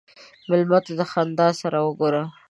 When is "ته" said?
0.85-0.93